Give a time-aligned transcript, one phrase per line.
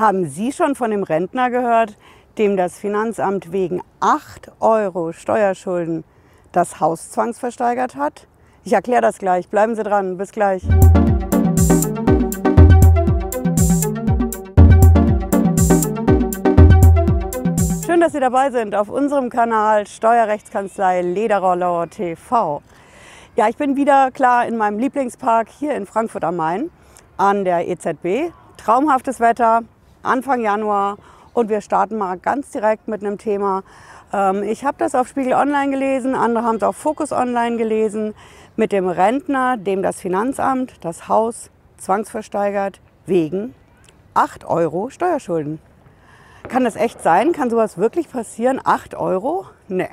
[0.00, 1.98] Haben Sie schon von dem Rentner gehört,
[2.38, 6.04] dem das Finanzamt wegen 8 Euro Steuerschulden
[6.52, 8.26] das Haus zwangsversteigert hat?
[8.64, 9.50] Ich erkläre das gleich.
[9.50, 10.16] Bleiben Sie dran.
[10.16, 10.62] Bis gleich.
[17.84, 22.62] Schön, dass Sie dabei sind auf unserem Kanal Steuerrechtskanzlei Lederroller TV.
[23.36, 26.70] Ja, ich bin wieder klar in meinem Lieblingspark hier in Frankfurt am Main
[27.18, 28.32] an der EZB.
[28.56, 29.64] Traumhaftes Wetter,
[30.02, 30.96] Anfang Januar
[31.34, 33.62] und wir starten mal ganz direkt mit einem Thema.
[34.12, 38.14] Ähm, ich habe das auf Spiegel Online gelesen, andere haben es auf Focus Online gelesen,
[38.56, 43.54] mit dem Rentner, dem das Finanzamt das Haus zwangsversteigert wegen
[44.14, 45.60] 8 Euro Steuerschulden.
[46.48, 47.32] Kann das echt sein?
[47.32, 48.60] Kann sowas wirklich passieren?
[48.62, 49.46] 8 Euro?
[49.68, 49.88] Nee.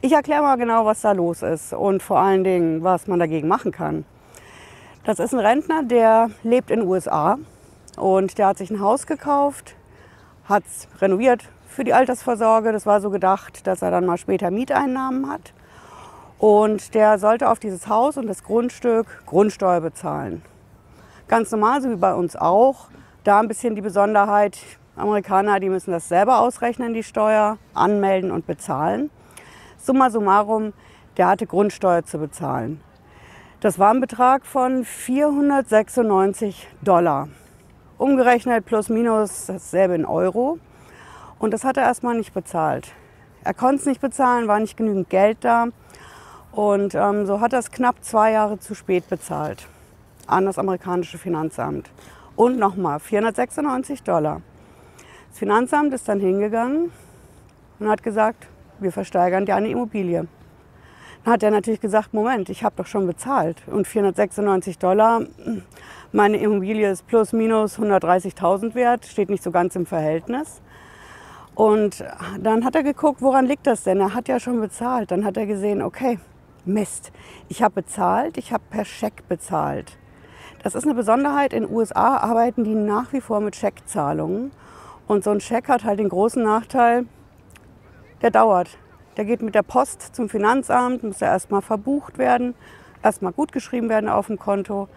[0.00, 3.48] Ich erkläre mal genau, was da los ist und vor allen Dingen, was man dagegen
[3.48, 4.04] machen kann.
[5.04, 7.38] Das ist ein Rentner, der lebt in den USA
[7.98, 9.74] und der hat sich ein Haus gekauft,
[10.44, 12.72] hat es renoviert für die Altersvorsorge.
[12.72, 15.52] Das war so gedacht, dass er dann mal später Mieteinnahmen hat.
[16.38, 20.42] Und der sollte auf dieses Haus und das Grundstück Grundsteuer bezahlen.
[21.26, 22.88] Ganz normal, so wie bei uns auch.
[23.24, 24.58] Da ein bisschen die Besonderheit,
[24.96, 29.10] Amerikaner, die müssen das selber ausrechnen, die Steuer, anmelden und bezahlen.
[29.76, 30.72] Summa summarum,
[31.16, 32.80] der hatte Grundsteuer zu bezahlen.
[33.60, 37.28] Das war ein Betrag von 496 Dollar.
[37.98, 40.60] Umgerechnet plus minus dasselbe in Euro.
[41.40, 42.92] Und das hat er erstmal nicht bezahlt.
[43.42, 45.66] Er konnte es nicht bezahlen, war nicht genügend Geld da.
[46.52, 49.66] Und ähm, so hat er es knapp zwei Jahre zu spät bezahlt
[50.28, 51.90] an das amerikanische Finanzamt.
[52.36, 54.42] Und nochmal 496 Dollar.
[55.30, 56.92] Das Finanzamt ist dann hingegangen
[57.80, 58.46] und hat gesagt,
[58.78, 60.28] wir versteigern dir eine Immobilie.
[61.28, 65.20] Hat er natürlich gesagt, Moment, ich habe doch schon bezahlt und 496 Dollar,
[66.10, 70.62] meine Immobilie ist plus minus 130.000 wert, steht nicht so ganz im Verhältnis.
[71.54, 72.02] Und
[72.40, 74.00] dann hat er geguckt, woran liegt das denn?
[74.00, 75.10] Er hat ja schon bezahlt.
[75.10, 76.18] Dann hat er gesehen, okay,
[76.64, 77.12] Mist,
[77.48, 79.98] ich habe bezahlt, ich habe per Scheck bezahlt.
[80.62, 81.52] Das ist eine Besonderheit.
[81.52, 84.50] In den USA arbeiten die nach wie vor mit Scheckzahlungen.
[85.06, 87.04] Und so ein Scheck hat halt den großen Nachteil,
[88.22, 88.78] der dauert.
[89.18, 92.54] Der geht mit der Post zum Finanzamt, muss ja erstmal verbucht werden,
[93.02, 94.88] erstmal gut geschrieben werden auf dem Konto.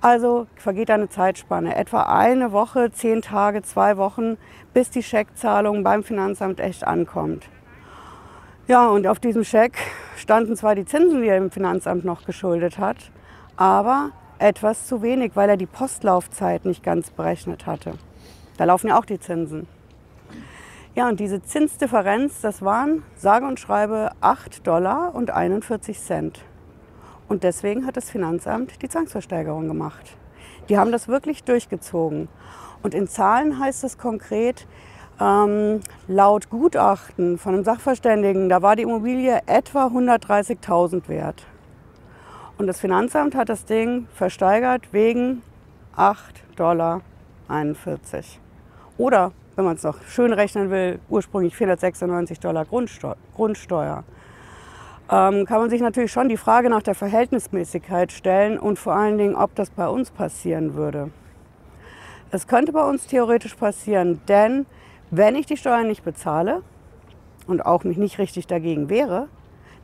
[0.00, 4.36] Also vergeht eine Zeitspanne, etwa eine Woche, zehn Tage, zwei Wochen,
[4.72, 7.48] bis die Scheckzahlung beim Finanzamt echt ankommt.
[8.68, 9.76] Ja, und auf diesem Scheck
[10.16, 13.10] standen zwar die Zinsen, die er im Finanzamt noch geschuldet hat,
[13.56, 17.94] aber etwas zu wenig, weil er die Postlaufzeit nicht ganz berechnet hatte.
[18.58, 19.66] Da laufen ja auch die Zinsen.
[20.96, 26.42] Ja, und diese Zinsdifferenz, das waren sage und schreibe 8 Dollar und 41 Cent.
[27.28, 30.16] Und deswegen hat das Finanzamt die Zwangsversteigerung gemacht.
[30.70, 32.28] Die haben das wirklich durchgezogen.
[32.82, 34.66] Und in Zahlen heißt es konkret,
[35.20, 41.46] ähm, laut Gutachten von einem Sachverständigen, da war die Immobilie etwa 130.000 wert.
[42.56, 45.42] Und das Finanzamt hat das Ding versteigert wegen
[45.94, 47.02] 8,41 Dollar.
[48.96, 53.16] Oder wenn man es noch schön rechnen will, ursprünglich 496 Dollar Grundsteuer.
[53.34, 54.04] Grundsteuer.
[55.10, 59.18] Ähm, kann man sich natürlich schon die Frage nach der Verhältnismäßigkeit stellen und vor allen
[59.18, 61.10] Dingen, ob das bei uns passieren würde.
[62.30, 64.66] Es könnte bei uns theoretisch passieren, denn
[65.10, 66.62] wenn ich die Steuern nicht bezahle
[67.46, 69.28] und auch mich nicht richtig dagegen wehre,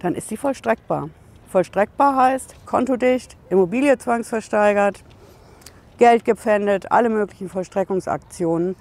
[0.00, 1.08] dann ist sie vollstreckbar.
[1.48, 5.04] Vollstreckbar heißt kontodicht, Immobilie zwangsversteigert,
[5.98, 8.74] Geld gepfändet, alle möglichen Vollstreckungsaktionen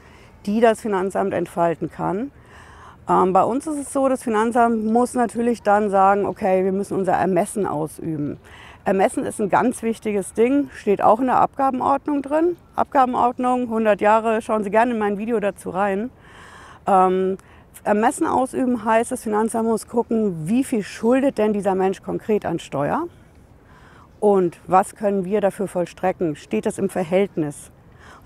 [0.46, 2.32] die das Finanzamt entfalten kann.
[3.10, 6.98] Ähm, bei uns ist es so, das Finanzamt muss natürlich dann sagen, okay, wir müssen
[6.98, 8.38] unser Ermessen ausüben.
[8.84, 12.58] Ermessen ist ein ganz wichtiges Ding, steht auch in der Abgabenordnung drin.
[12.76, 16.10] Abgabenordnung, 100 Jahre, schauen Sie gerne in mein Video dazu rein.
[16.88, 17.38] Ähm,
[17.84, 22.60] Ermessen ausüben heißt, das Finanzamt muss gucken, wie viel schuldet denn dieser Mensch konkret an
[22.60, 23.08] Steuer
[24.20, 26.36] und was können wir dafür vollstrecken.
[26.36, 27.72] Steht das im Verhältnis?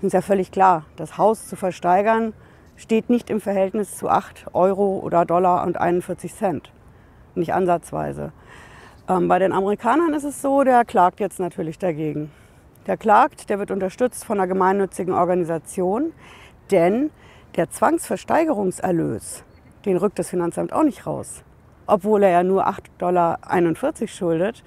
[0.00, 2.34] Und ist ja völlig klar, das Haus zu versteigern
[2.76, 6.70] steht nicht im Verhältnis zu 8 Euro oder Dollar und 41 Cent.
[7.34, 8.32] Nicht ansatzweise.
[9.08, 12.30] Ähm, bei den Amerikanern ist es so, der klagt jetzt natürlich dagegen.
[12.86, 16.12] Der klagt, der wird unterstützt von einer gemeinnützigen Organisation,
[16.70, 17.10] denn
[17.56, 19.44] der Zwangsversteigerungserlös,
[19.86, 21.42] den rückt das Finanzamt auch nicht raus.
[21.86, 23.38] Obwohl er ja nur 8,41 Dollar
[24.06, 24.62] schuldet,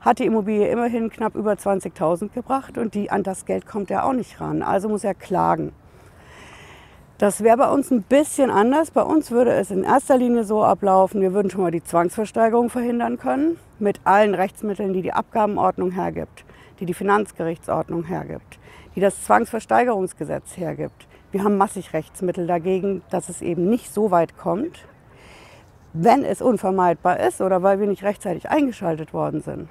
[0.00, 4.04] hat die Immobilie immerhin knapp über 20.000 gebracht und die, an das Geld kommt er
[4.04, 4.62] auch nicht ran.
[4.62, 5.72] Also muss er klagen.
[7.18, 8.90] Das wäre bei uns ein bisschen anders.
[8.90, 12.70] Bei uns würde es in erster Linie so ablaufen, wir würden schon mal die Zwangsversteigerung
[12.70, 16.44] verhindern können mit allen Rechtsmitteln, die die Abgabenordnung hergibt,
[16.80, 18.58] die die Finanzgerichtsordnung hergibt,
[18.96, 24.36] die das Zwangsversteigerungsgesetz hergibt, Wir haben massig Rechtsmittel dagegen, dass es eben nicht so weit
[24.36, 24.84] kommt.
[25.92, 29.68] Wenn es unvermeidbar ist oder weil wir nicht rechtzeitig eingeschaltet worden sind,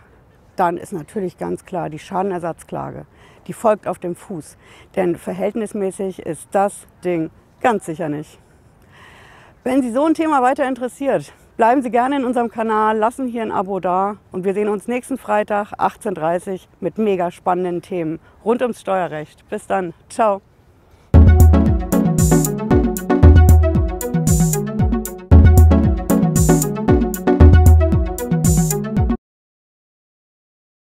[0.60, 3.06] dann ist natürlich ganz klar die Schadenersatzklage.
[3.48, 4.58] Die folgt auf dem Fuß.
[4.96, 8.40] Denn verhältnismäßig ist das Ding ganz sicher nicht.
[9.64, 13.42] Wenn Sie so ein Thema weiter interessiert, bleiben Sie gerne in unserem Kanal, lassen hier
[13.42, 18.20] ein Abo da und wir sehen uns nächsten Freitag 18.30 Uhr mit mega spannenden Themen
[18.46, 19.48] rund ums Steuerrecht.
[19.50, 19.94] Bis dann.
[20.10, 20.42] Ciao.